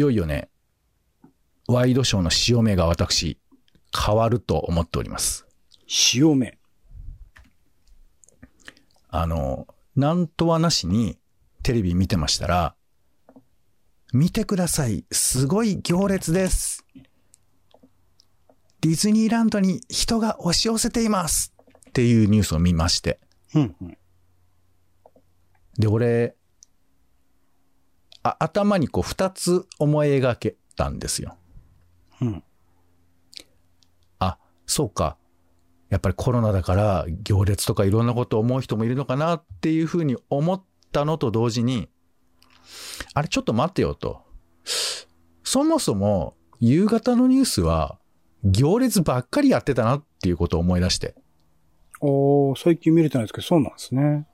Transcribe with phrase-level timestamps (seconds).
[0.00, 0.48] よいよね、
[1.68, 3.38] ワイドショーの潮目が私、
[3.96, 5.46] 変わると思っております。
[5.86, 6.58] 潮目。
[9.08, 9.66] あの、
[9.96, 11.18] なんとはなしに
[11.62, 12.74] テレビ見てましたら、
[14.12, 15.04] 見てください。
[15.12, 16.84] すごい行列です。
[18.80, 21.52] ディズニーランドに人が押し寄せています。
[21.90, 23.20] っていうニュースを見まして。
[23.54, 23.98] うんうん。
[25.78, 26.39] で、俺、あ
[28.22, 31.36] 頭にこう二つ思い描けたんですよ。
[32.20, 32.42] うん。
[34.18, 35.16] あ、そうか。
[35.88, 41.88] やっぱりコロナだから行列とかいろんなことを思う人もいるのかなっていうふうに思ったのと同時に、
[43.14, 44.22] あれちょっと待ってよと。
[45.42, 47.98] そもそも夕方のニュースは
[48.44, 51.14] 行列ばっかりやってたなっていうことを思い出して。
[52.00, 54.26] おー、最近見れてないですけど、そうなんですね。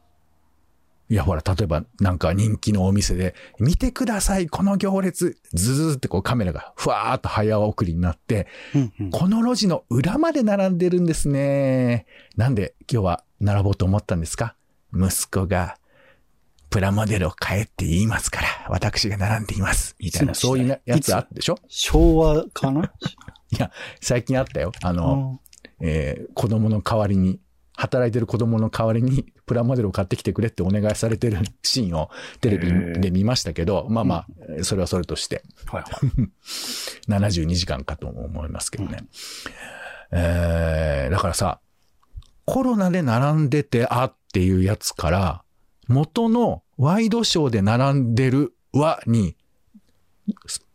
[1.09, 5.39] いや、ほら、例えば、なんか人気のお店で、見てください、この行列。
[5.55, 9.11] ズズズってこうカメラがふわーっと早送りになって、うんうん。
[9.11, 12.07] この路地の裏まで並んでるんですね。
[12.37, 14.57] なんで今日は並ぼうと思ったんですか？
[14.93, 15.79] 息子が、
[16.71, 19.95] プラモデルを買えって言いますから、私が並んでいます。
[20.01, 21.59] みたいな、そういうなやつあったでしょ？
[21.69, 22.93] 昭和かな？
[24.01, 24.73] 最近あったよ。
[24.83, 25.41] あの、
[25.81, 27.39] えー子供の代わりに、
[27.77, 32.11] 働いてる子供の代わりにプラモデルを買ってきてくれってお願いされてるシーンを
[32.41, 34.27] テレビで見ましたけど、まあまあ、
[34.65, 36.31] それはそれとして、はいはい。
[37.09, 39.05] 72時間かと思いますけどね。
[40.11, 41.61] えー、だからさ、
[42.47, 45.43] コロナで並んでて、あっていうやつから、
[45.89, 49.37] 元のワイドショーで並んでる輪に、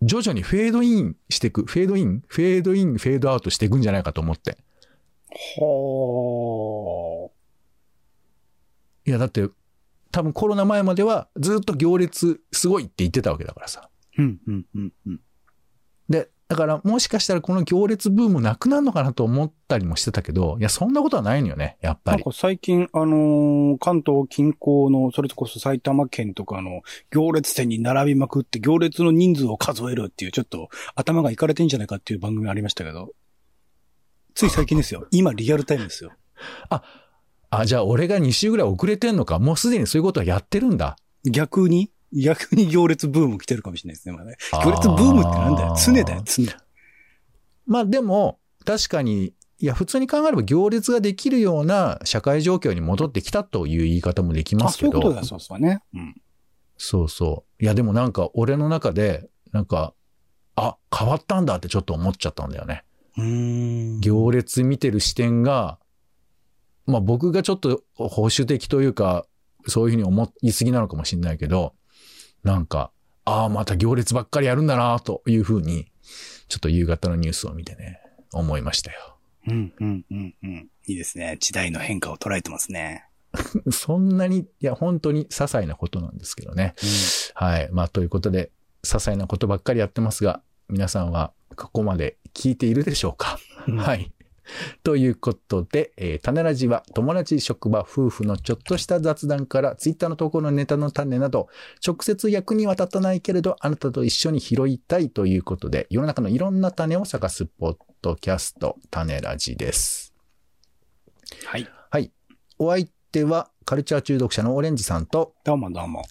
[0.01, 4.57] 徐々にフェードインしていく、フェードイン、フェードイン、フェードアウトしていくんじゃないかと思って。
[5.31, 7.29] は
[9.05, 9.49] いや、だって、
[10.11, 13.89] 多分コロナ前まではずっと行列すごいって言ってたわけだからさ。
[14.17, 14.21] ー。
[14.21, 15.19] うんうんうんうん。
[16.09, 22.17] で、だからもしかしたらこの行列ブームなくなるのかなと思ったりもしてたけど、いや、そんなことはないのよね、やっぱり。
[22.17, 33.13] なんか最近、あのー関東近郊の、それこそ埼玉県とかの行列店に並びまくって行列の人数を数えるっていう、ちょっと頭がいかれてんじゃないかっていう番組ありましたけど、
[34.35, 35.07] つい最近ですよ。
[35.11, 36.11] 今リアルタイムですよ。
[37.49, 39.39] あ、じゃあ俺が2週ぐらい遅れてんのか？
[39.39, 40.95] もうすでにそういうことはやってるんだ。
[41.29, 41.91] 逆に？
[42.13, 44.13] 逆に行列ブーム来てるかもしれないですね。
[44.15, 46.43] まだね行列ブームってなんだよ常だよ、常。
[47.65, 55.23] まあでも、確かに、いや、普通に考えれば行列ができるような社会状況に戻ってきたという言い方もできまあ、すけどそういうことだ、。
[55.23, 55.81] そうですね。
[55.93, 56.21] うん。
[56.77, 57.63] そうそう。
[57.63, 59.93] いや、でもなんか俺の中で、なんか、
[60.55, 62.83] あ、変わったんだってちょっと思っちゃったんだよね。
[63.17, 65.79] 行列見てる視点が、
[66.85, 69.25] まあ僕がちょっと保守的というか、
[69.67, 71.73] そういうふうに思いすぎなのかもしれないけど、
[72.43, 72.91] なんか、
[73.25, 75.91] ああ、また行列ばっかりやるんだな、というふうに、
[76.47, 77.99] ちょっと夕方のニュースを見てね、
[78.33, 79.17] 思いましたよ。
[79.47, 80.69] うん、うん、うん、うん。
[80.87, 81.37] いいですね。
[81.39, 83.05] 時代の変化を捉えてますね。
[83.71, 86.75] そんなに、いや、本当に些細なことなんですけどね。
[87.33, 87.69] はい。
[87.71, 88.51] まあ、ということで、
[88.83, 93.37] 些細なことばっかりやってますが、皆さんはここまで聞いているでしょうか？
[93.67, 94.11] うんはい。
[94.83, 101.47] ということで、えー、種ラジは友達、職場、夫婦のちょっとした雑談から、ツイッターの投稿のネタの種など、
[101.85, 110.13] 直接役には立たないけれど、あなたと一緒に拾いたいということで、世の中のいろんな種を探すポッドキャスト、種ラジです。
[111.45, 111.67] はい。
[111.89, 112.11] はい。
[112.57, 116.03] お相手は、カルチャー中毒者のオレンジさんと、どうもどうも。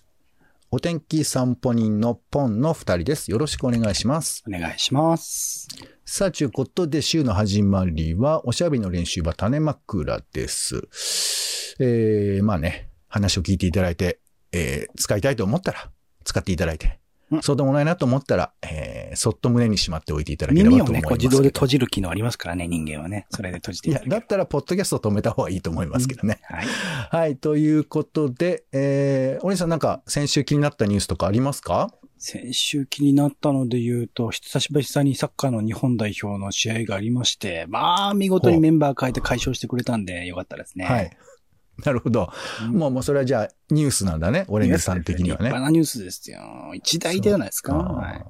[0.72, 3.32] お天気散歩人のポンの二人です。
[3.32, 4.44] よろしくお願いします。
[4.46, 5.66] お願いします。
[6.04, 10.86] さあ、ちゅうことで、週の始まりは、おしゃべりの練習場、種枕です。
[11.80, 14.20] えー、まあね、話を聞いていただいて、
[14.52, 15.90] えー、使いたいと思ったら、
[16.22, 16.92] 使っていただいてう、ん
[17.42, 21.08] そうでもないなと思ったら、えー、そっと胸にしまっておいていただければ耳をね、と思いますけど。
[21.08, 23.26] こう自動で閉じる機能ありますからね、人間はね。
[23.30, 26.40] それで閉じていやだったら、ポッドキャスト止めた方がいいと思いますけどね。
[26.42, 26.66] はい。
[27.10, 31.92] はい、ということで、えー、お兄さんなんか、先週気になったニュースとかありますか？
[32.22, 40.84] 先週気になったので言うと、久しぶりにサッカーの日本代表の試合がありまして、まあ、見事にメンバー変えて解消してくれたんで、よかったですね。
[40.84, 41.16] はい。
[41.84, 42.30] なるほど。
[42.62, 44.44] うんもう、もうそれはじゃあ、ニュースなんだね。
[44.48, 45.64] オレンジさん的には立派ね。
[45.64, 46.40] なニュースですよ。
[46.74, 47.74] 一大ではないですか。
[47.74, 48.24] はい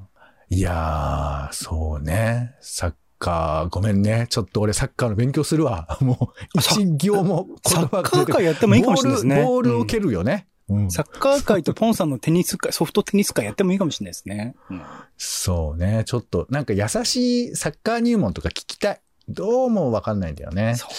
[0.52, 2.56] いやー、そうね。
[2.60, 4.26] サッカー、ごめんね。
[4.30, 5.96] ちょっと俺サッカーの勉強するわ。
[6.02, 9.36] もう、サ一行もサッカ言葉が出てー界やってもいいかもしれないですね。
[9.36, 10.08] ボール、ボールを蹴る。
[10.08, 10.48] るよね。
[10.68, 14.56] うんサッカー界とポンさんのテニス界、ソフトテニス界やってもいいかもしれないですね。
[14.70, 14.82] うん
[15.18, 16.02] そうね。
[16.04, 19.00] ちょっと、なんか優しいサッカー入門とか聞きたい。
[19.28, 20.74] どうもわかんないんだよね。
[20.74, 20.90] そう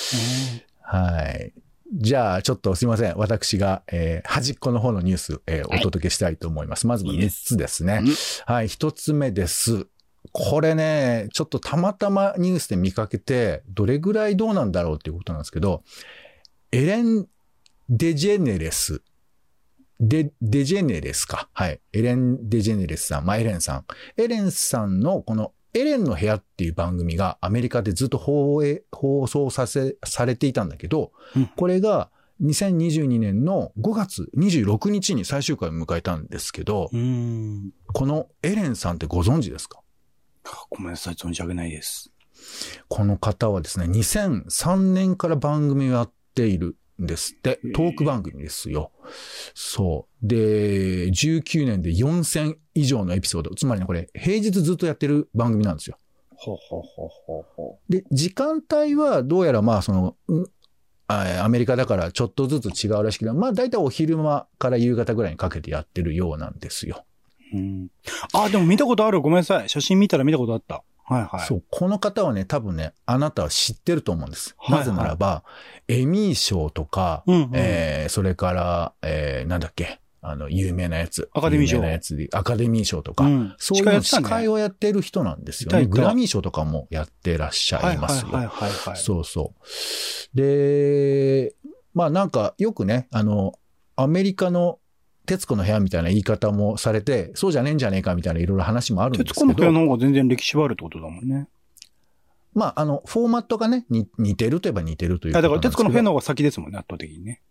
[0.56, 0.66] ね。
[0.82, 1.54] はい。
[1.94, 3.16] じゃあ、ちょっとすいません。
[3.18, 6.88] 私が、えー端っこの方のニュース、えーはいお届けしたいと思います。
[6.88, 8.02] まず3いいですつですね。
[8.02, 8.14] うん
[8.46, 9.88] はい、1つ目です。
[10.32, 15.84] これね、ちょっとたまたまニュースで見かけて、どれぐらいどうなんだろうっていうことなんですけど、
[16.72, 17.28] エレン・
[17.90, 19.02] デジェネレス。
[20.00, 21.50] デ、デジェネレスか。
[21.54, 21.82] はい。
[21.92, 23.26] エレン・デジェネレスさん。
[23.26, 23.86] まあ、エレンさん。
[24.16, 32.10] エレンさんのこのエレンの部屋っていう番組がアメリカでずっと放映、放送させ、されていたんだけど、うんこれが
[32.42, 37.72] 2022年の5月26日に最終回を迎えたんですけど、うん。
[37.94, 39.80] このエレンさんってご存知ですか？
[40.72, 42.12] ごめんなさい、存じ上げないです。
[42.88, 47.60] この方はですね、2003年から番組をやっているんですって。
[47.74, 48.92] トーク番組ですよ。
[49.54, 50.28] そう。
[50.28, 53.54] で、19年で4000以上のエピソード。
[53.56, 55.98] つまりね、これ、平日ずっとやってる番組なんですよ。
[56.36, 60.16] ほうほうほうほうほで、時間帯はどうやらまあ、その、
[61.08, 67.06] アメリカだからちょっとずつ違うらしいけど、まあ大体お昼間から夕方ぐらいにかけてやってるようなんですよ。
[67.54, 67.58] う。
[67.58, 67.88] うん。
[68.34, 69.22] あ、でも見たことある。
[69.22, 69.70] ごめんなさい。
[69.70, 70.84] 写真見たら見たことあった。
[71.12, 71.46] はいはい。
[71.46, 74.56] そう、この方はね、多分ね、あなたは知ってると思うんです。
[74.58, 75.44] はいなぜならば、
[75.88, 81.30] エミー賞とか、うんうんえーそれから、えーなんだっけ、あの、有名なやつ。
[81.34, 85.86] アカデミー賞有名なやつで、アカデミー賞とか、うんそういうの司会をやってる人なんですよね。
[85.86, 88.32] グラミー賞とかもやってらっしゃいますよ。
[88.32, 88.98] はいはいはいはい。
[88.98, 89.54] そうそ
[90.34, 90.38] う。
[90.38, 91.54] で、
[91.94, 93.54] まあなんかよくね、あの、
[93.96, 94.80] アメリカの
[95.26, 101.48] 徹子の部屋みたいな言い方もされて、そうじゃねえんじゃねえかみたいないろいろ話もあるんですけど徹子の部屋、の方が全然歴史はあるってことだもんね。
[102.54, 105.62] まああの、フォーマットがね、に似てるといえば似てるというあだから。
[105.62, 107.42] 徹子の部屋の方が先ですもんね、圧倒的にね。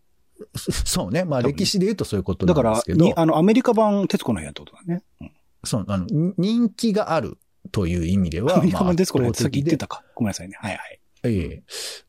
[0.84, 1.24] そうね。
[1.24, 5.02] まあ歴史で言うとそういうことだからなんですけ、どに、あの、アメリカ版徹子の部屋ってことだね。
[5.20, 5.30] うん
[5.62, 7.36] そう、あの、に人気がある
[7.70, 10.02] という意味では、アメリカ版徹子の部屋って言ってたか。
[10.14, 10.56] ごめんなさいね。
[10.58, 11.00] はいはい。
[11.24, 11.62] ええ。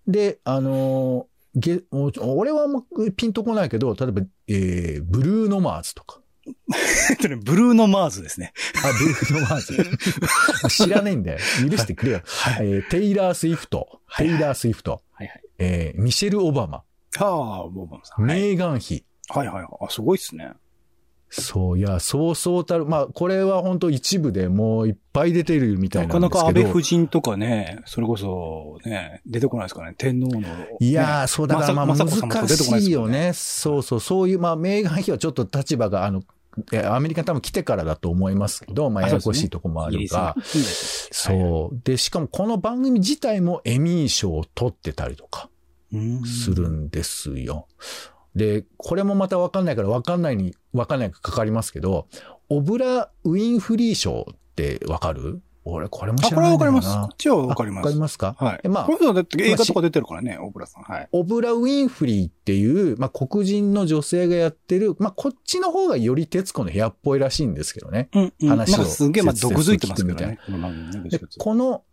[0.08, 2.84] で、あのーげ、お俺はあんま
[3.16, 6.22] ピンとこないけど、例えば、えー、ブルーノマーズとか。
[7.10, 8.54] えっとね、ブルーノ・マーズですね。
[8.84, 10.70] あ、ブルーノマーズ。
[10.86, 11.38] 知らねえんだよ。
[11.70, 12.22] 許してくれよ。
[12.26, 12.68] はい。
[12.68, 14.02] えーテイラー・スイフト。
[14.18, 15.04] テイラー・スイフト。
[15.12, 15.44] はいはい。
[15.60, 16.84] えーミシェル・オバマ。
[17.18, 18.26] ああ、ボーバムさん。
[18.26, 19.06] はい、メーガン妃。
[19.30, 19.68] はいはいはい。
[19.82, 20.52] あ、すごいっすね。
[21.34, 22.86] そういや、そうそうたる。
[22.86, 26.54] まあ、これは本当一部でもういっぱい出てるみたいなかななんですけど。
[26.54, 29.96] か安倍夫人とかね、それこそね、出てこないですかね。
[29.98, 30.42] 天皇の、
[30.82, 32.08] いやー、そう、だからまあ難
[32.48, 33.32] しいよね。
[33.34, 36.22] そうそう、そういう、まあ、メーガン妃はちょっと立場が、あの、
[36.74, 40.36] えアメリカに多分来てからだと思いますけど、まあ、あややこしいとこもあるが、
[41.12, 41.82] そう。
[41.86, 45.50] で、しかもこの番組自体もエミー賞を取ってたりとか
[45.94, 47.68] うんするんですよ。
[48.36, 52.08] で、これもまたわかんないからわかんないに、わかんないかかかりますけど、
[52.50, 55.42] オブラ・ウィンフリー賞ってわかる？
[55.64, 56.80] 俺、これもあ、知これらないんだよな。
[56.80, 57.08] はわかります。
[57.08, 57.86] こっちはわかります。
[57.86, 58.36] わかりますか？
[58.40, 58.60] はい。
[58.64, 60.84] えまあこの人はだって映画とか出てるからね、大倉さん。
[60.84, 61.10] はい。
[61.12, 68.10] オブラ・ウィンフリーっていう、まあ、黒人の女性がやってる、まあ、こっちの方がより徹子の部屋っぽいらしいんですけどね。
[68.14, 68.48] うん、うん。
[68.48, 70.40] なん話をかすげえ、まあ、毒づいてますけどね。
[70.46, 71.20] この番組ね。
[71.38, 71.84] この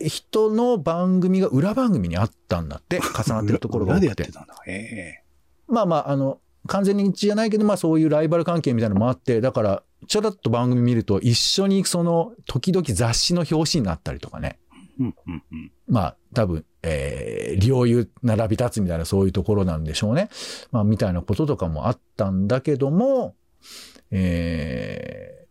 [0.00, 4.32] 人の番組が裏番組にあったんだって、重なってるところが多くて裏でやって。
[4.32, 4.56] たんだ？
[4.66, 4.72] え
[5.20, 5.23] え
[5.74, 14.58] まあまあ、あの、完全に一致じゃないけど、まあそういうライバル関係みたいなのもあって、だから、ちょろっと番組見ると、一緒にその、時々雑誌の表紙になったりとかね。
[14.98, 15.72] うん、うん、うん。
[15.88, 20.28] まあ、多分、えー、両友並び立つみたいなそういうところなんでしょうね。
[20.70, 23.34] まあ、みたいなこととかもあったんだけども、
[24.10, 25.43] えー、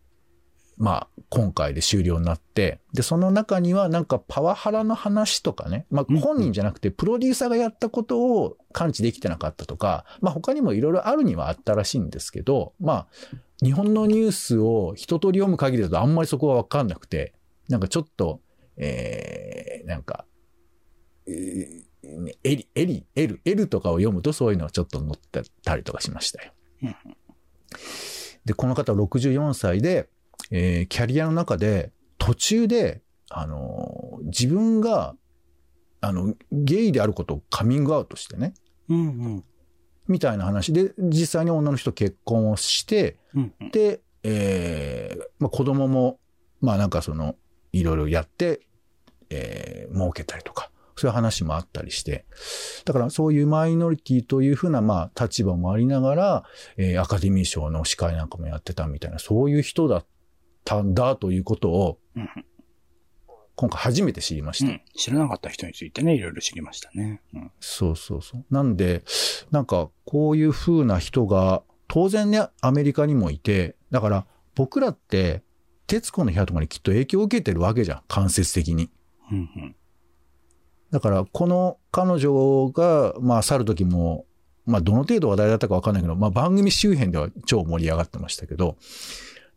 [0.76, 13.06] まあ、今回で終了になって、で、その中にはなんかパワハラの話とかね、まあうん本人じゃなくてプロデューサーがやったことを感知できてなかったとか、まあ他にもいろいろあるにはあったらしいんですけど、まあ、
[13.64, 17.34] 日本のニュースを一通り読む限りだとあんまりそこはわかんなくて、
[17.68, 18.40] なんかちょっと、
[18.76, 20.26] えー、なんか、
[21.26, 21.84] えー
[22.42, 26.52] エリ、エリ、エル、エルとかを読むとそういうのはちょっと載ってたりとかしましたよ。
[26.82, 26.96] うん
[28.44, 30.08] で、この方64歳で、
[30.50, 35.14] えーキャリアの中で途中で、あのー自分が、
[36.00, 38.54] あの、ゲイであることをカミングアウトしてね、
[38.88, 39.02] うん、う
[39.36, 39.44] ん。
[40.08, 43.70] みたいな話で、実際に女の人と結婚をして、うん、うん。
[43.70, 46.18] で、えーまあ、子供も、
[46.60, 47.36] まあなんかその、
[47.72, 48.60] いろいろやって、
[49.30, 52.24] えー儲けたりとか、そういう話もあったりして、
[52.84, 56.44] だからそういうマイノリティというふうな、まあ立場もありながら、
[56.76, 60.06] えーアカデミー賞の司会なんかもやってたみたいな、そういう人だっ
[60.64, 62.28] たんだということを、うん
[63.56, 64.70] 今回初めて知りました。
[64.72, 64.80] うん。
[64.96, 67.20] 知らなかった人についてね、いろいろ知りましたね。
[67.34, 67.50] うん。
[67.60, 68.44] そうそうそう。
[68.50, 69.04] なんで、
[69.52, 75.44] なんか、こういう風な人が、当然ね、アメリカにもいて、だから、僕らって、
[75.86, 78.90] 徹子の部屋とかにきっと影響を受けてるわけじゃん、間接的に。
[79.30, 79.76] うん、うん。
[80.90, 84.26] だから、この彼女が、まあ、去る時も、
[84.66, 88.76] まあ、どの程度話題だったかわかんないけど、まあ、番組周辺では超盛り上がってましたけど、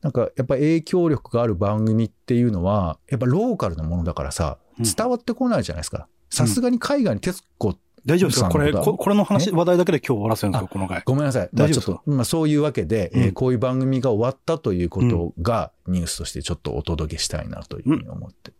[0.01, 6.07] なんか、やっぱ影響力がある番組っていうのは、やっぱローカルなものだからさ、うん伝わってこないじゃないですか。
[6.29, 7.75] さすがに海外に徹子、
[8.05, 8.49] 大丈夫ですか？
[8.49, 11.01] これ、ここれの話、話題だけで今日終わらせるんですよ、この回。
[11.03, 11.49] ごめんなさい。
[11.51, 11.85] まあ大丈夫ですか？
[11.85, 18.51] ちょっと、まあそういうわけで、こういう番組が終わったということが、ニュースとしてちょっとお届けしたいなというふうに思って、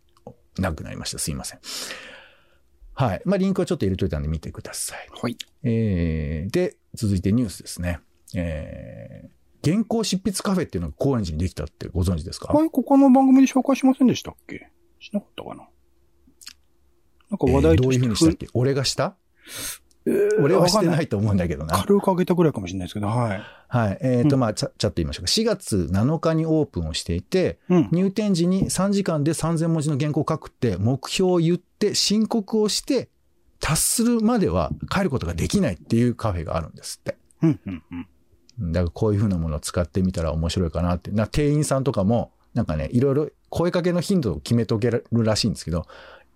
[0.58, 1.20] なくなりました。
[1.20, 1.60] すいません。
[2.94, 3.22] はい。
[3.24, 5.08] まあリンクはちょっと入れといたんで見てください。
[5.22, 5.36] はい。
[5.62, 8.00] えー、で、続いてニュースですね。
[8.34, 9.28] えー、
[9.64, 12.52] 原稿執筆カフェっていうのが高円寺にできたってご存知ですか？
[12.52, 14.70] はい、ここの番組で紹介しませんでしたっけ？
[15.00, 15.68] しなかったかな？
[17.30, 18.46] なんか話題えーどういうふうにしたっけ？
[18.54, 19.16] 俺がした？
[20.06, 21.76] えー俺はしてないと思うんだけどな。
[21.76, 23.42] 軽く上げたぐらいかもしれないですけど、はい。
[23.68, 23.98] はい。
[24.00, 25.30] えっ、と、うんまあ、ちゃちゃっと言いましょうか。
[25.30, 27.88] 4月7日にオープンをしていて、うん。
[27.92, 33.10] 入店時に3時間で3000文字の原稿を書くって、目標を言って申告をして、
[33.60, 37.18] 達するまでは帰ることができないっていうカフェがあるんですって。
[37.42, 38.06] うん、うん、うん。
[38.58, 41.10] だからこういうふうなものを使ってみたら面白いかなって。
[41.10, 45.86] な店員さんとかも、なんかね、いろいろ声かけの頻度を決めとけるらしいんですけど、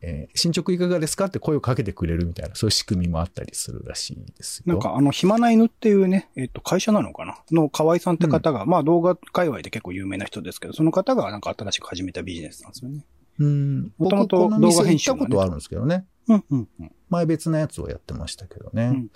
[0.00, 4.72] えー進捗いかがですかって声をかけてくれるみたいな、そういう仕組みもあったりするらしいですよ。
[4.72, 7.38] なんかあの、暇な犬っていうね、えっ、と、会社なのかな？
[7.52, 13.04] の河合さんって方が、まあ動画界隈で結構有名な人ですけど、その方がなんか新しく始めたビジネスなんですよね。
[13.38, 13.92] うん。
[13.98, 16.06] もともと動画編集がね行ったことはあるんですけどね。
[16.28, 16.92] うん、うん、うん。
[17.10, 18.84] 前別なやつをやってましたけどね。
[18.84, 19.08] うん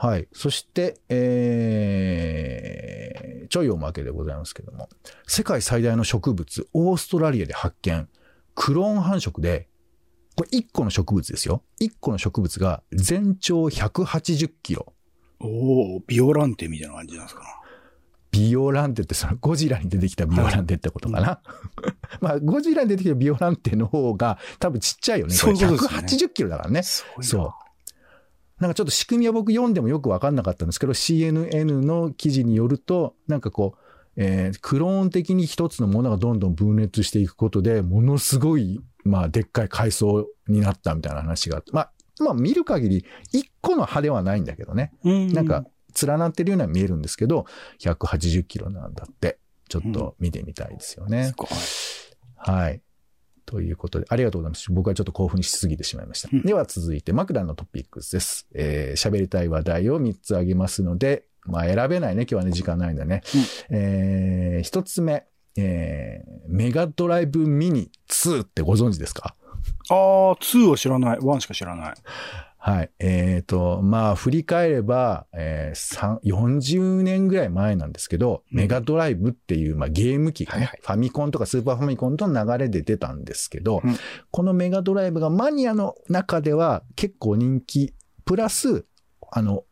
[0.00, 0.28] はい。
[0.32, 4.88] そして、えー、ちょいおまけでございますけども、
[5.26, 8.08] 世界最大の植物、オーストラリアで発見、
[8.54, 9.66] クローン繁殖で、
[10.36, 11.64] これ1個の植物ですよ。
[11.80, 14.94] 1個の植物が全長180キロ。
[15.40, 17.60] おおビオランテみたいな感じなんですか
[18.38, 21.40] ビオランテってそのゴジラに出てきたビオランテってことかな？
[22.20, 25.34] まあ、ゴジラに出てきたビオランテの方が多分ちっちゃいよね。
[25.34, 26.82] そういうことですね180キロだからね。
[26.82, 27.52] そう。
[28.60, 33.78] なんかちょっと仕組みは僕読んでもよくわかんなかったんですけど、CNN の記事によると、なんかこう、
[34.16, 44.92] えークローン的に一つのものがどんどん分裂していくことで、ものすごい、まあ、でっかい階層になったみたいな話があって、まあ、まあ、見る限り、一個の歯ではないんだけどね。
[45.04, 45.32] うん。
[45.32, 45.64] なんか、
[46.06, 47.46] 連なってるようには見えるんですけど、
[47.80, 51.34] 180キロなんだって、ちょっと見てみたいですよねす。
[51.36, 51.48] ごい。
[52.36, 52.80] はい。
[53.46, 54.70] ということで、ありがとうございます。
[54.72, 56.28] 僕はちょっと興奮しすぎてしまいました。
[56.32, 58.46] うんでは続いて、枕のトピックスです。
[58.54, 63.22] えー喋りたい話題を3つ挙げますので、まあ選べないね、今日はね、時間ないんだね。
[63.70, 65.26] えー一つ目、
[65.56, 69.34] えーメガドライブミニ2ってご存知ですか？
[69.90, 69.96] ああ、
[70.36, 71.18] 2は知らない。
[71.18, 71.94] 1しか知らない。
[72.60, 72.90] はい。
[72.98, 78.58] えっ、と、まあ、振り返れば、えーさん40年ぐらい前なんですけど、うん。
[78.58, 80.80] メガドライブっていう、まあ、ゲーム機はいはい。
[80.82, 83.96] ファミコンとかスーパーファミコンとの流れで出たんですけど、うん。
[84.32, 88.84] このメガドライブがマニアの中では結構人気、プラス、
[89.30, 89.64] あの、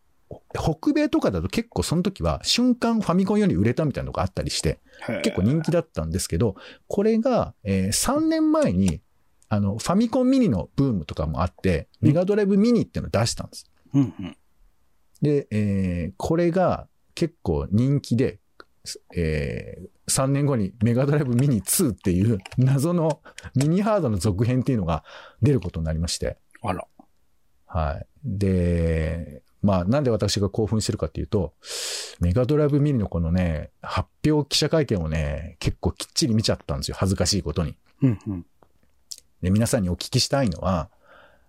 [0.55, 4.81] 北米とかだと結構その時は瞬間ファミコンより売れたみたいなのがあったりして、
[5.23, 6.57] 結構人気だったんですけど、
[6.88, 9.00] これが、えー3年前に、
[9.49, 13.71] あの、ファミコンミニのブームとかもあって、うんメガドライブミニっていうのを出したんです。
[13.95, 14.37] うんうん。
[15.23, 18.38] で、えーこれが結構人気で、
[19.15, 23.21] え3年後にメガドライブミニ2っていう謎の
[23.57, 25.03] ミニハードの続編っていうのが
[25.43, 26.87] 出ることになりまして、あら。
[27.67, 28.07] はい。
[28.25, 31.55] で、まあ、なんで私が興奮してるかっていうと、
[32.21, 36.97] メガドライブミニのこのね、発表記者会見をね、結構きっちり見ちゃったんですよ。
[36.99, 37.76] 恥ずかしいことに。
[38.03, 38.47] うんうん。
[39.43, 40.88] で、皆さんにお聞きしたいのは、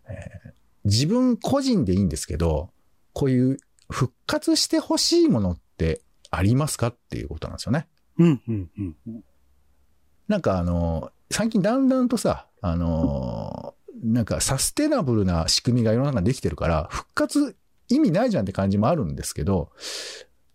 [0.10, 2.70] えー自分個人でいいんですけど、
[3.14, 3.58] こういう
[3.90, 6.02] 復活してほしいものって
[6.32, 7.88] ありますかっていうことなんですよね。
[8.18, 9.24] うんうんうんうん。
[10.28, 17.58] なんかあの、最近だんだんとさ、あの、なんかサステナブルな仕組みが世の中にできてるから、復活
[17.90, 19.72] 意味ないじゃんって感じもあるんですけど、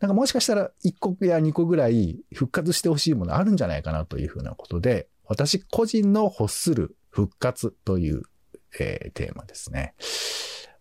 [0.01, 8.23] なんかもしかしたら1個や2個ぐらい復活してほしいものあるんじゃないかなというふうなことで、私個人の欲する復活という、
[8.81, 9.95] えーテーマですね。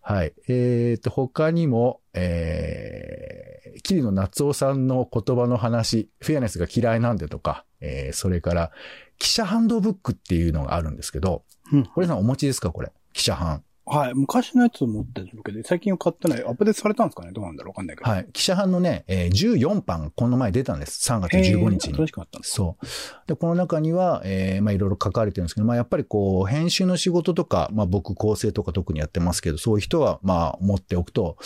[0.02, 0.34] はい。
[0.48, 8.72] えっ、と、他にも、えー、桐野夏夫さんの言葉の話、フェアネスが嫌いなんでとか、えーそれから、
[9.20, 12.92] 記者ハンドブックっていうのがあるんですけど、うんこれさんお持ちですかこれ？
[13.14, 13.64] 記者版。
[13.86, 14.14] はい。
[14.14, 16.44] 昔のやつを持ってるけど、最近は買ってない。
[16.44, 17.32] アップデートされたんですかね？
[17.32, 17.72] どうなんだろう？
[17.72, 18.10] わかんないけど。
[18.10, 18.28] はい。
[18.32, 21.12] 記者版のね、えー14版、この前出たんです。
[21.12, 22.08] 3月15日に新。
[22.08, 22.86] しくなったんですそう。
[23.28, 31.38] で、この中には、えーまあいろいろ書かれてるんですけど、まあやっぱりこう、編集の仕事とか、まあ僕構成とか特にやってますけど、そういう人は、まあ持っておくと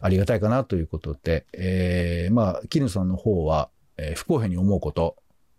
[0.00, 3.68] ありがたいかなということで、えーまあ、キヌさんの方は、
[3.98, 5.16] えー不公平に思うこと、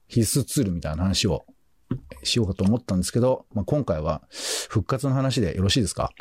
[0.08, 1.46] 必須ツールみたいな話を
[2.26, 4.22] しようかと思ったんですけど、まあ今回は
[4.70, 6.12] 復活の話でよろしいですか？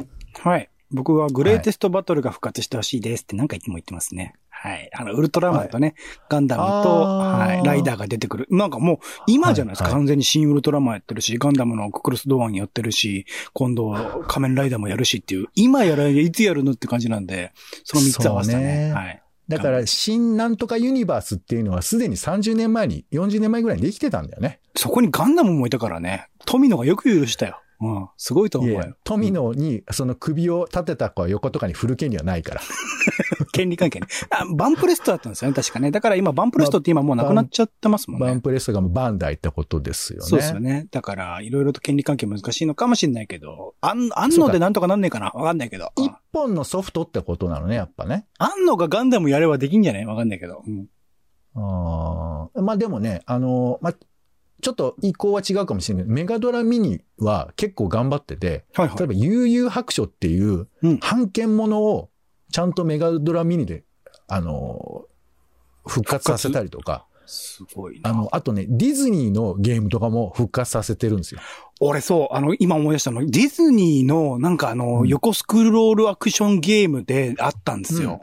[0.41, 0.69] はい。
[0.91, 4.35] 僕はグレイテストバトルが復活してほしいですって何回も言ってますね。
[4.51, 4.91] はい。
[4.95, 5.95] あの、ウルトラマンとね、
[6.29, 8.47] ガンダムと、はい、ライダーが出てくる。
[8.51, 9.85] なんかもう、今じゃないですか？
[9.87, 13.93] はいはい完全に新ウルトラマンやってるし、ガンダムのククルスドアンやってるし、今度、
[14.29, 17.53] 仮面ライダーもやるしっていう、今やらないつやるのって感じなんで、
[17.85, 18.89] その3つ合わせたね。
[18.89, 19.23] ねはい。
[19.57, 24.61] だから、新なんとかユニバースっていうのはすでに30年前に、40年前ぐらいにできてたんだよね。
[24.77, 27.61] そこにガンダムもいたからね、富野がよく許したよ。
[27.83, 28.09] うん。
[28.17, 28.95] すごいと思うよ。
[29.03, 32.61] 富野にその首を立てた子は横とかに振る権利はないから。
[33.53, 34.07] 権利関係ね。
[34.31, 35.91] あ、バンプレストだったんですよね、確かね。
[35.91, 38.27] だから今、バンプレストって今もうなくなっちゃってますもんね。
[38.29, 40.27] バンプレストがバンダイってことですよね。
[40.27, 40.87] そうですよね。
[40.93, 45.91] だから、いろいろと権利関係難しいのかもしれないけど、あん、あんのでなんとかなんねえかなわかんないけど。
[45.97, 48.27] 一本のソフトってことなのね、やっぱね。
[48.39, 50.07] あんのがガンダムやればできんじゃない？
[50.07, 50.63] わかんないけど。
[50.67, 50.87] うん。
[51.55, 53.93] あーまあでもね、あのまあ、
[54.63, 58.99] ちょっと意向は違うかもしれないけど、メガドラミニは結構頑張ってて、はいはい。
[58.99, 62.11] 例えば悠々白書っていううん版権ものを
[62.51, 63.85] ちゃんとメガドラミニで、
[64.29, 65.05] あの
[65.87, 68.11] 復活させたりとか、すごいな。
[68.11, 71.41] あの、あとね、ディズニーのゲームとかも復活させてるんですよ。
[71.81, 78.11] 俺そう、あの、今思い出したの、ディズニーの、なんかあの、うん横スクロールアクションゲームであったんですよ。
[78.11, 78.19] うん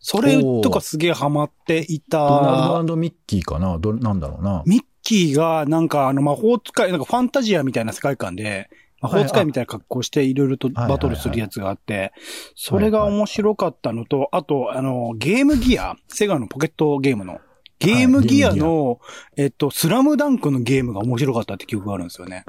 [0.00, 2.86] それとかすげえハマっていドナたル。
[2.86, 3.78] ドミッキーかな？
[3.78, 4.62] ど、なんだろうな。
[4.64, 8.70] ミッキーが、なんかあの魔法使い、なんかファンタジアみたいな世界観で、
[9.02, 12.12] 魔法使いみたいな格好していろいろとバトルするやつがあって、
[12.54, 17.40] それが面白かったのと、あと、あの、ゲームギア、セガのポケットゲームの、
[17.78, 19.00] ゲームギアの、
[19.36, 22.44] えっと、スラムダンクのゲームが面白かったって記憶があるんですよね。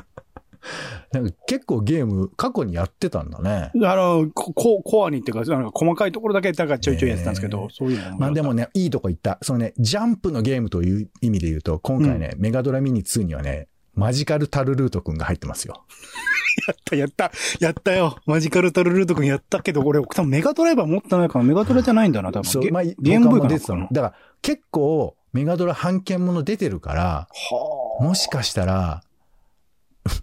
[1.11, 3.71] なんか結構ゲーム過去にやってたんだね。
[3.83, 9.39] あの、こココアにっていうか、なんか細かいところだけなんかちょいちょいやってたんですけど、ねそういうのまあでもね、いいとこ行った。
[9.41, 15.85] そのね、ジャンプのゲームという意味で言うと、今回ね、メガドラミニ2にはね、マジカルタルルートくんが入ってますよ。
[16.67, 18.17] やった、やった、やったよ。
[18.25, 22.61] マジカルタルルート君やったけど、俺、多分メガドライバー持ってないから、メガドラじゃないんだな、多分。
[22.61, 23.87] ゲまあ、ゲームボーイかな出てたの。
[23.91, 28.03] だから、結構、メガドラ版権もの出てるから、はあ。
[28.03, 29.03] もしかしたら、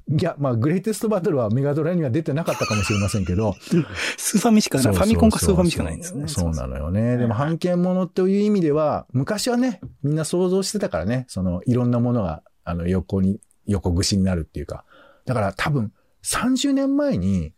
[0.09, 3.55] いや、まあ、グレイテストバトルはメガドラには出てなかったかもしれませんけど、
[4.17, 4.95] スーファミしかない。
[4.95, 6.27] ファミコンかスーファミしかないんですね。
[6.29, 7.17] そうなのよね。
[7.17, 14.85] でも、版権ものという意味では、昔はね、みんな想像してたからね、その、いろんなものが、あの、横に、横串になるっていうか。
[15.25, 15.93] だから多分、
[16.25, 17.53] 30年前に、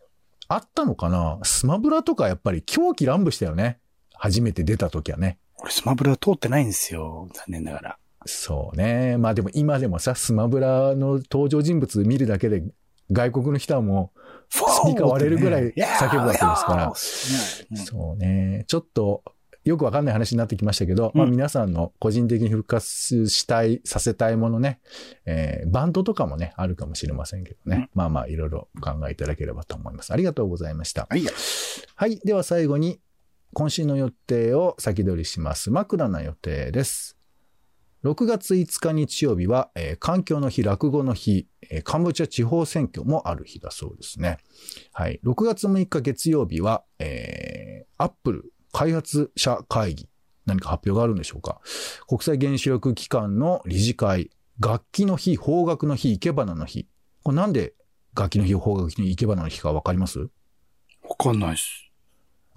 [0.51, 1.37] あったのかな？
[1.43, 3.79] スマブラとかやっぱり狂気乱舞したよね。
[4.15, 5.37] 初めて出た時はね。
[5.61, 7.29] 俺、スマブラ通ってないんですよ。
[7.33, 7.97] 残念ながら。
[8.25, 9.17] そうね。
[9.17, 12.63] まあでも今でもさ、スマブラの登場人物見るだけで、
[13.11, 14.19] 外国の人はもう、
[14.49, 16.75] スピーカー割れるぐらい叫ぶわけですから。
[16.85, 16.93] ら。
[16.95, 18.65] そうね。
[18.67, 19.23] ちょっと、
[19.65, 24.79] よくわかんない話になってきましたけど、うんまあ皆さんの個人的に復活したい、させたいものね、
[25.25, 27.75] えーバンドとかもね、あるかもしれませんけどね。
[27.75, 30.11] うんまあまあいろいろ考えていただければと思います。
[30.11, 31.07] ありがとうございました。
[31.09, 31.23] はい。
[31.95, 32.19] はい。
[32.19, 32.99] では最後に、
[33.53, 35.71] 今週の予定を先取りします。
[35.71, 37.17] 枕な予定です。
[38.03, 44.37] 6月5日日曜日は、えー環境の日、落語の日、えーカンボジア地方選挙もある日だそうですね。
[44.93, 45.19] はい。
[45.25, 50.07] 6月6日月曜日は、えー、アップル開発者会議。
[50.45, 51.59] 何か発表があるんでしょうか？
[52.07, 56.87] 国際原子力機関の理事会、楽器の日、邦楽の日、生け花の日。
[57.23, 57.73] これなんで
[58.15, 60.19] 楽器の日、邦楽の日、生け花の日かわかります？
[60.19, 60.27] わ
[61.17, 61.88] かんないっす。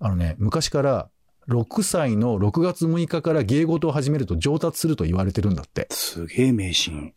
[0.04, 1.08] あのね、昔から
[1.48, 5.86] 6歳の6月6日から芸事を始めると上達すると言われてるんだって。
[5.90, 7.14] すげえ迷信。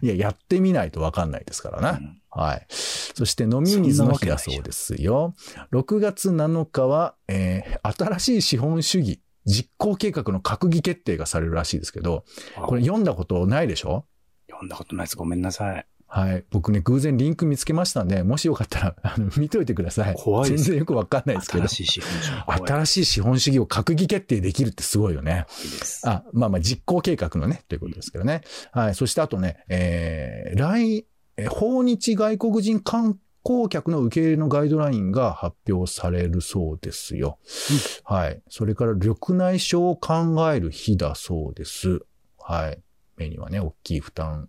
[0.00, 1.90] いや、やってみないとわかんないですからな。
[1.92, 2.66] うんはい。
[2.68, 5.34] そして飲み水の日だそうですよ。
[5.72, 12.24] 6月7日は、えー新しい資本主義実行計画の閣議決定がされるらしいですけど、
[12.56, 14.04] これ読んだことないでしょ？
[14.50, 15.16] 読んだことないです。
[15.16, 15.86] ごめんなさい。
[16.16, 16.44] はい。
[16.50, 20.14] 僕ね、偶然リンク見つけましたんで、もしよかったら、あの、見といてください。
[20.14, 21.84] 怖い全然よくわかんないですけど新。
[21.84, 22.66] しい資本主義。
[22.66, 25.44] 新しい資本主義を閣議決定できるってすごいよね。
[26.04, 28.40] あ、まあまあ実行計画のね、ということですけどね。
[28.72, 28.94] はい。
[28.94, 37.38] そしてあとね、えー、来、えー訪日外国人観光客の受け入れのガイドラインが発表されるそうですよ。
[38.04, 38.40] はい。
[38.48, 42.00] それから緑内障を考える日だそうです。
[42.38, 42.80] はい。
[43.18, 44.48] 目にはね、大きい負担、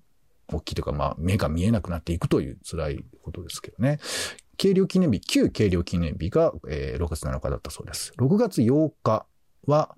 [0.52, 4.00] 大きいというか、まあ、目が見えなくなっていくという辛いことですけどね。
[4.60, 8.14] 軽量記念日、旧軽量記念日が、えー6月7日だったそうです。
[8.18, 9.26] 6月8日
[9.66, 9.96] は、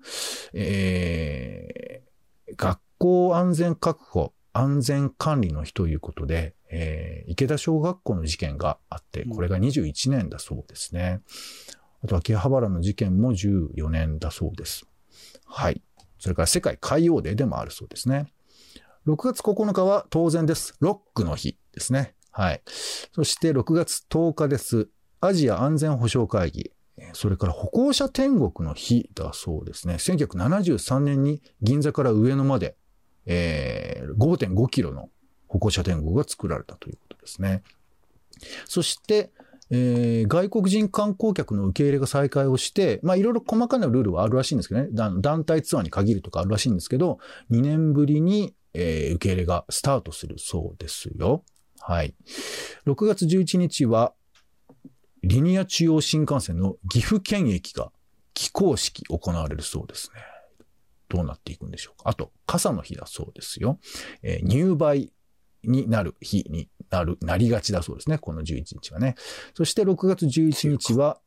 [0.52, 2.10] えー
[2.56, 11.20] 学校安全確保、安全管理の日ということで、えー池田小学校の事件があって、これが21年だそうですね。
[12.02, 14.86] あと秋葉原の事件も14年だそうです。
[15.46, 15.80] はい。
[16.18, 18.26] それから世界海洋デーでもあるそうですね。
[19.06, 20.76] 6月9日は当然です。
[20.80, 22.14] ロックの日ですね。
[22.30, 22.62] はい。
[23.12, 24.88] そして6月10日です。
[25.20, 26.72] アジア安全保障会議、
[27.12, 29.94] それから歩行者天国の日だそうですね。
[29.94, 32.76] 1973年に銀座から上野まで、
[33.26, 35.08] えー、5.5キロの
[35.48, 37.62] 歩行者天国が作られたということですね。
[38.66, 39.30] そして、
[39.70, 47.18] えー、外国人観光客の受け入れが再開をして、まあいろいろ細かなルールはあるらしいんですけどね、団体ツアーに限るとかあるらしいんですけど、
[47.50, 51.44] 2年ぶりに、えー、受け入れがスタートするそうですよ。
[51.80, 52.14] はい。
[52.86, 54.12] 6月11日は、
[55.22, 57.92] リニア中央新幹線の岐阜県駅が
[58.34, 60.20] 起工式行われるそうですね。
[61.08, 62.10] どうなっていくんでしょうか。
[62.10, 63.78] あと、傘の日だそうですよ。
[64.22, 65.10] えー、入梅
[65.64, 68.18] になる日になる、なりがちだそうですね。
[68.18, 69.16] この11日はね。
[69.54, 71.20] そして6月11日は、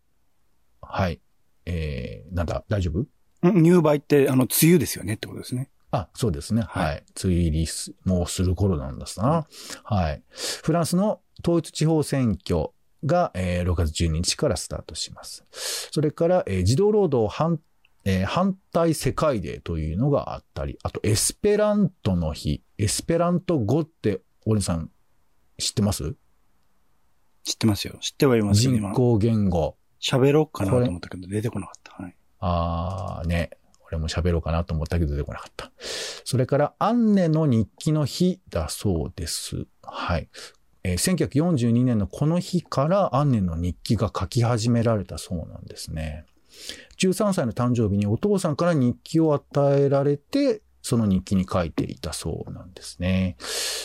[0.82, 1.22] はい。
[1.66, 3.06] えー、なんだ、大丈夫？
[3.44, 5.70] 入梅って、あの、梅雨ですよねってことですね。
[5.96, 6.64] あ、そうですね。
[6.64, 7.04] はい。
[7.24, 9.46] 梅雨入りす、もうする頃なんですな。
[9.84, 10.24] はい。
[10.64, 12.72] フランスの統一地方選挙
[13.06, 15.46] が、えー、6月12日からスタートします。
[15.92, 17.60] それから、えー、児童労働反、
[18.06, 24.90] えー、反対世界デーというのがあったり、あとエスペラントの日、エスペラント語って、おじさん、
[25.60, 26.16] 知ってます？
[27.44, 28.00] 知ってますよ。
[28.02, 29.78] 知ってはいますよ、人工言語。
[30.02, 32.02] 喋ろうかなと思ったけど、出てこなかった。
[32.02, 32.16] はい。
[32.40, 33.52] あーね。
[33.94, 35.72] 俺も喋ろうかなと思ったけど出てこなかった。
[36.26, 39.66] それから、アンネの日記の日だそうです。
[39.84, 40.30] はい。
[40.84, 46.26] えー、1942年のこの日からアンネの日記が書き始められたそうなんですね。
[46.98, 53.38] 13歳の誕生日にお父さんから日記を与えられて、その日記に書いていたそうなんですね。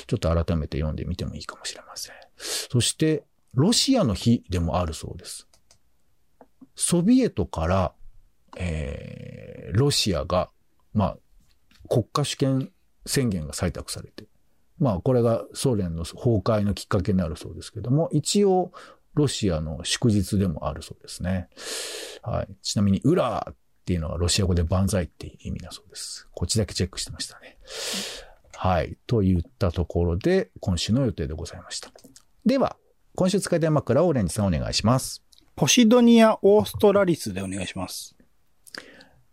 [0.06, 2.14] ちょっと改めて読んでみてもいいかもしれません。
[2.36, 5.46] そして、ロシアの日でもあるそうです。
[6.74, 7.92] ソビエトから、
[8.58, 10.50] えー、ロシアが、
[10.92, 11.18] まあ、
[11.88, 12.70] 国家主権
[13.06, 14.24] 宣言が採択されて、
[14.78, 18.72] まあ、これがソ連の崩壊のきっかけになるそうですけども、一応、
[19.14, 21.48] ロシアの祝日でもあるそうですね。
[22.22, 22.48] はい。
[22.62, 26.28] ちなみに、ウラーっていうのはロシア語で万歳っていう意味だそうです。
[26.32, 27.58] こっちだけチェックしてましたね。
[28.54, 28.96] はい。
[29.06, 31.90] といったところで、今週の予定でございました。
[32.46, 32.76] では、
[33.16, 35.24] 今週使いたい枕をオレンジさんお願いします。
[35.56, 38.17] ポシドニア・オーストラリスでお願いします。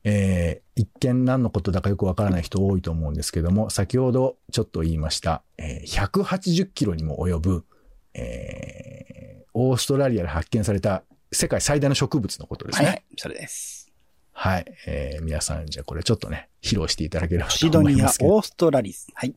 [0.07, 7.65] えー、一見何のことだかよくわからない人多いと思うんですけども、先ほどちょっと言いました、えー、180キロにも及ぶ、
[8.13, 12.87] えー、オーストラリアで発見された世界最大の植物のことですね。
[12.87, 13.91] はい、それです。
[14.31, 14.65] はい。
[14.85, 19.07] えー、皆さん、じゃあこれちょっとね、披露していただければと思いますシドニア・オーストラリス。
[19.15, 19.35] はい。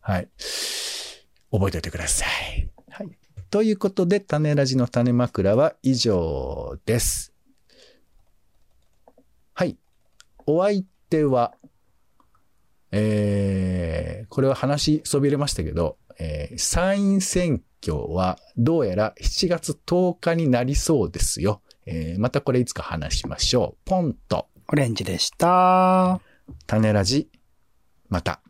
[0.00, 0.28] はい。
[1.50, 2.68] 覚えておいてください。
[2.90, 3.18] はい。
[3.48, 7.32] ということで、種ラジの種枕は以上です。
[9.54, 9.76] はい。
[10.50, 11.54] お相手は、
[12.90, 21.60] えー、これは話そびれましたけど、えー、参院選挙はどうやら7月10日になりそうですよ。
[21.84, 23.78] えー、またこれいつか話しましょう。
[23.84, 24.48] ポンと。
[24.72, 26.18] オレンジでした。
[26.66, 27.28] 種ラジ、
[28.08, 28.40] また。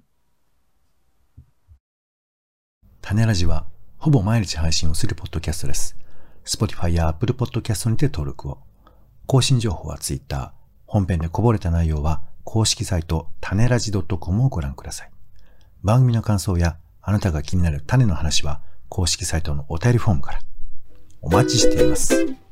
[3.02, 5.96] 種ラジは、ほぼ毎日配信をするポッドキャストです。
[6.44, 8.58] Spotify や Apple Podcast にて登録を。
[9.26, 10.52] 更新情報は Twitter、
[10.88, 15.10] 本編でこぼれた内容は公式サイト種ラジ .com をご覧ください。
[15.84, 20.38] 番組の感想やあなたが気になる種の話は公式サイトのお便りフォームから
[21.20, 22.47] お待ちしています。